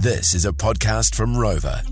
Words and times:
This 0.00 0.32
is 0.32 0.44
a 0.44 0.52
podcast 0.52 1.16
from 1.16 1.36
Rover. 1.36 1.82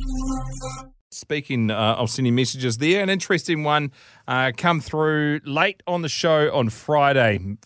Speaking 1.10 1.72
uh, 1.72 1.96
of 1.98 2.08
sending 2.08 2.36
messages 2.36 2.78
there, 2.78 3.02
an 3.02 3.10
interesting 3.10 3.64
one 3.64 3.90
uh, 4.28 4.52
come 4.56 4.80
through 4.80 5.40
late 5.44 5.82
on 5.88 6.02
the 6.02 6.08
show 6.08 6.54
on 6.54 6.70
Friday. 6.70 7.56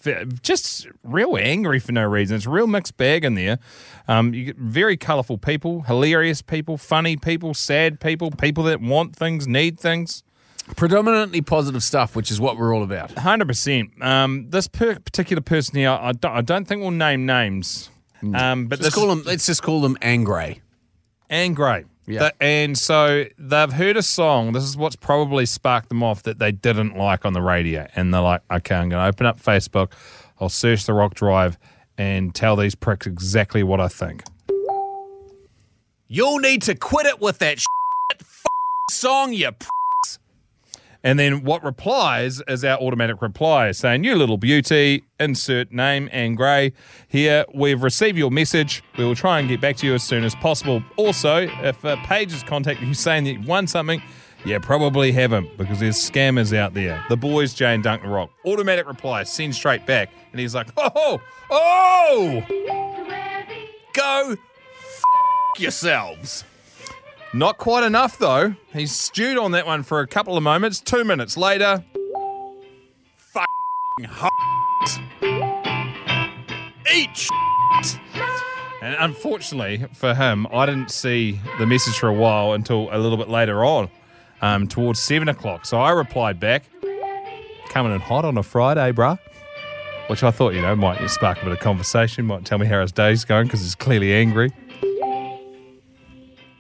Just 0.41 0.87
real 1.05 1.37
angry 1.37 1.79
for 1.79 1.93
no 1.93 2.05
reason. 2.05 2.37
It's 2.37 2.47
a 2.47 2.51
real 2.51 2.67
mixed 2.67 2.97
bag 2.97 3.23
in 3.23 3.35
there. 3.35 3.59
Um, 4.09 4.33
you 4.33 4.47
get 4.47 4.57
very 4.57 4.97
colourful 4.97 5.37
people, 5.37 5.83
hilarious 5.83 6.41
people, 6.41 6.79
funny 6.79 7.19
people, 7.19 7.53
sad 7.53 8.01
people, 8.01 8.31
people 8.31 8.65
that 8.65 8.81
want 8.81 9.15
things, 9.15 9.47
need 9.47 9.79
things. 9.79 10.23
Predominantly 10.75 11.43
positive 11.43 11.83
stuff, 11.83 12.17
which 12.17 12.31
is 12.31 12.41
what 12.41 12.57
we're 12.57 12.75
all 12.75 12.83
about. 12.83 13.11
Hundred 13.13 13.49
percent. 13.49 13.91
Um, 14.03 14.49
this 14.49 14.69
per- 14.69 15.01
particular 15.01 15.43
person 15.43 15.77
here, 15.77 15.91
I 15.91 16.13
don't, 16.13 16.33
I 16.33 16.41
don't 16.41 16.67
think 16.67 16.81
we'll 16.81 16.93
name 16.93 17.27
names. 17.27 17.91
Um, 18.23 18.67
but 18.67 18.79
Let's 18.81 18.89
this 18.89 18.95
call 18.95 19.09
them. 19.09 19.23
Let's 19.25 19.47
just 19.47 19.63
call 19.63 19.81
them 19.81 19.97
Angry 20.03 20.35
Ray. 20.37 20.61
and 21.29 21.57
great. 21.57 21.87
Yeah. 22.07 22.21
Th- 22.21 22.33
and 22.41 22.77
so 22.77 23.25
they've 23.39 23.73
heard 23.73 23.97
a 23.97 24.03
song. 24.03 24.53
This 24.53 24.65
is 24.65 24.77
what's 24.77 24.97
probably 24.97 25.47
sparked 25.47 25.89
them 25.89 26.03
off 26.03 26.25
that 26.25 26.39
they 26.39 26.51
didn't 26.53 26.97
like 26.97 27.25
on 27.25 27.33
the 27.35 27.43
radio. 27.43 27.87
And 27.95 28.13
they're 28.13 28.21
like, 28.21 28.43
okay, 28.51 28.75
I'm 28.75 28.89
going 28.89 29.03
to 29.03 29.09
open 29.09 29.27
up 29.27 29.41
Facebook. 29.41 29.93
I'll 30.41 30.49
search 30.49 30.87
the 30.87 30.93
Rock 30.93 31.15
Drive 31.15 31.57
and 31.97 32.35
tell 32.35 32.57
these 32.57 32.75
pricks 32.75 33.07
exactly 33.07 33.63
what 33.63 33.81
I 33.81 33.89
think. 33.89 34.25
You'll 36.09 36.39
need 36.41 36.63
to 36.63 36.75
quit 36.75 37.07
it 37.07 37.21
with 37.21 37.39
that 37.39 37.61
shit 38.13 38.27
song, 38.91 39.33
you. 39.33 39.53
Pr- 39.53 39.69
And 41.03 41.19
then 41.19 41.45
what 41.45 41.65
replies 41.65 42.43
is 42.47 42.65
our 42.65 42.79
automatic 42.79 43.23
reply 43.23 43.73
saying, 43.73 44.05
You 44.05 44.17
little 44.17 44.37
beauty, 44.37 45.05
insert 45.19 45.73
name 45.73 46.09
Angry 46.13 46.45
Ray. 46.47 46.73
Here, 47.09 47.45
we've 47.55 47.83
received 47.83 48.19
your 48.19 48.31
message. 48.31 48.83
We 48.99 49.05
will 49.05 49.15
try 49.15 49.41
and 49.41 49.49
get 49.49 49.61
back 49.61 49.77
to 49.77 49.87
you 49.87 49.95
as 49.95 50.03
soon 50.03 50.25
as 50.25 50.35
possible. 50.35 50.83
Also, 50.97 51.49
if 51.63 51.83
a 51.85 51.97
page 52.05 52.33
has 52.33 52.43
contacted 52.43 52.87
you 52.87 52.95
saying 52.95 53.25
that 53.25 53.33
you've 53.33 53.47
won 53.47 53.67
something, 53.67 54.03
yeah, 54.45 54.59
probably 54.59 55.13
haven't 55.13 55.57
because 55.59 55.81
there's 55.81 55.97
scammers 55.97 56.57
out 56.57 56.75
there. 56.75 57.05
The 57.09 57.17
boys, 57.17 57.53
Jay 57.55 57.75
and 57.75 57.83
the 57.83 58.09
Rock. 58.09 58.31
Automatic 58.47 58.87
reply, 58.87 59.23
send 59.25 59.55
straight 59.55 59.87
back. 59.87 60.11
And 60.33 60.41
he's 60.41 60.55
like, 60.55 60.69
Oh, 60.77 61.21
oh, 61.51 62.43
Go 63.93 64.33
f- 64.33 65.03
yourselves. 65.59 66.45
Not 67.33 67.59
quite 67.59 67.85
enough 67.85 68.19
though. 68.19 68.55
He's 68.73 68.93
stewed 68.93 69.39
on 69.39 69.53
that 69.53 69.67
one 69.67 69.83
for 69.83 70.01
a 70.01 70.07
couple 70.07 70.37
of 70.37 70.43
moments. 70.43 70.81
Two 70.81 71.05
minutes 71.05 71.37
later, 71.37 71.85
Eat. 76.93 77.11
sh- 77.17 77.29
And 78.83 78.97
unfortunately 78.99 79.87
for 79.95 80.15
him, 80.15 80.47
I 80.53 80.67
didn't 80.67 80.91
see 80.91 81.39
the 81.59 81.67
message 81.67 81.99
for 81.99 82.09
a 82.09 82.13
while 82.13 82.53
until 82.55 82.89
a 82.91 82.99
little 82.99 83.19
bit 83.19 83.29
later 83.29 83.65
on, 83.65 83.89
um, 84.43 84.67
towards 84.67 85.01
seven 85.01 85.29
o'clock. 85.29 85.67
So 85.67 85.79
I 85.81 85.91
replied 85.91 86.41
back, 86.41 86.65
coming 87.69 87.93
in 87.95 88.01
hot 88.01 88.25
on 88.25 88.37
a 88.39 88.43
Friday, 88.43 88.91
bruh. 88.93 89.19
Which 90.09 90.25
I 90.25 90.33
thought, 90.33 90.55
you 90.55 90.63
know, 90.63 90.75
might 90.75 91.07
spark 91.09 91.41
a 91.41 91.45
bit 91.45 91.53
of 91.53 91.61
conversation, 91.61 92.27
might 92.27 92.45
tell 92.45 92.59
me 92.59 92.67
how 92.67 92.81
his 92.81 92.91
day's 92.91 93.25
going 93.25 93.47
because 93.47 93.61
he's 93.61 93.77
clearly 93.77 94.13
angry. 94.13 94.51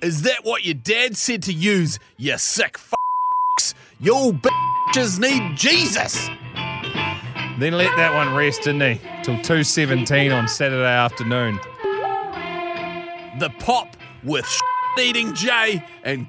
Is 0.02 0.22
that 0.22 0.44
what 0.44 0.64
your 0.64 0.74
dad 0.74 1.14
said 1.14 1.42
to 1.42 1.52
use? 1.52 1.98
You 2.16 2.38
sick 2.38 2.76
f***s. 2.76 3.74
You 3.98 4.32
bitches 4.32 5.18
need 5.18 5.58
Jesus. 5.58 6.28
Then 7.58 7.74
let 7.74 7.94
that 7.96 8.14
one 8.14 8.34
rest, 8.34 8.62
didn't 8.62 8.80
he? 8.80 9.00
Till 9.22 9.36
2.17 9.36 10.34
on 10.34 10.48
Saturday 10.48 10.86
afternoon. 10.86 11.60
The 13.38 13.50
pop 13.58 13.94
with 14.24 14.48
eating 14.98 15.34
Jay 15.34 15.84
and 16.02 16.26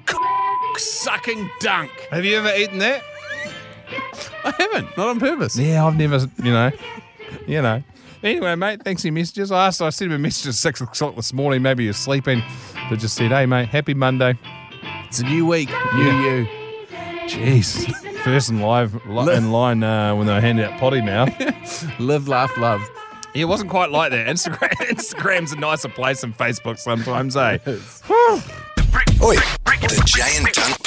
sucking 0.76 1.48
Dunc. 1.60 1.88
Have 2.10 2.26
you 2.26 2.36
ever 2.36 2.54
eaten 2.54 2.78
that? 2.78 3.02
I 4.44 4.50
haven't, 4.58 4.94
not 4.98 5.08
on 5.08 5.18
purpose. 5.18 5.56
Yeah, 5.56 5.86
I've 5.86 5.96
never, 5.96 6.18
you 6.42 6.52
know, 6.52 6.70
you 7.46 7.62
know. 7.62 7.82
Anyway, 8.22 8.54
mate, 8.54 8.82
thanks 8.84 9.02
for 9.02 9.08
your 9.08 9.14
messages. 9.14 9.50
I 9.50 9.66
asked, 9.66 9.82
I 9.82 9.90
sent 9.90 10.12
him 10.12 10.16
a 10.16 10.18
message 10.18 10.48
at 10.48 10.54
six 10.54 10.80
o'clock 10.80 11.16
this 11.16 11.32
morning. 11.32 11.60
Maybe 11.62 11.84
you're 11.84 11.92
sleeping, 11.92 12.42
but 12.88 12.98
just 13.00 13.16
said, 13.16 13.30
"Hey, 13.32 13.46
mate, 13.46 13.68
happy 13.68 13.94
Monday." 13.94 14.38
It's 15.06 15.18
a 15.18 15.24
new 15.24 15.44
week, 15.46 15.68
new 15.94 16.10
you. 16.20 16.46
Jeez, 17.26 17.92
first 18.22 18.48
in 18.50 18.60
live 18.60 18.94
li- 19.06 19.34
in 19.34 19.50
line 19.50 19.82
uh, 19.82 20.14
when 20.14 20.26
they 20.26 20.34
were 20.34 20.40
handing 20.40 20.64
out 20.64 20.78
potty 20.78 21.00
now. 21.00 21.24
Live, 21.98 22.28
laugh, 22.28 22.56
love. 22.58 22.80
it 23.34 23.44
wasn't 23.44 23.70
quite 23.70 23.90
like 23.90 24.10
that. 24.10 24.26
Instagram, 24.26 24.68
Instagram's 24.90 25.52
a 25.52 25.56
nicer 25.56 25.88
place 25.88 26.20
than 26.22 26.32
Facebook 26.32 26.78
sometimes, 26.78 27.36
eh? 27.36 27.58
Oi, 29.22 29.36
the 29.36 30.02
Jay 30.06 30.36
and 30.36 30.46
Dunc 30.48 30.82